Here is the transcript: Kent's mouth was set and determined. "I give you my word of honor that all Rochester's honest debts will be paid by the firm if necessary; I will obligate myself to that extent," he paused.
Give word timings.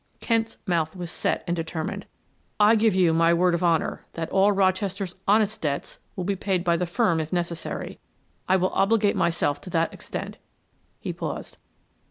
Kent's 0.19 0.57
mouth 0.65 0.95
was 0.95 1.11
set 1.11 1.43
and 1.45 1.55
determined. 1.55 2.07
"I 2.59 2.75
give 2.75 2.95
you 2.95 3.13
my 3.13 3.35
word 3.35 3.53
of 3.53 3.61
honor 3.63 4.03
that 4.13 4.31
all 4.31 4.51
Rochester's 4.51 5.13
honest 5.27 5.61
debts 5.61 5.99
will 6.15 6.23
be 6.23 6.35
paid 6.35 6.63
by 6.63 6.75
the 6.75 6.87
firm 6.87 7.19
if 7.19 7.31
necessary; 7.31 7.99
I 8.49 8.55
will 8.55 8.69
obligate 8.71 9.15
myself 9.15 9.61
to 9.61 9.69
that 9.69 9.93
extent," 9.93 10.39
he 10.99 11.13
paused. 11.13 11.59